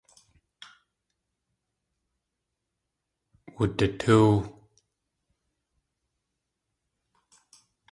[3.55, 4.29] Wuditóow.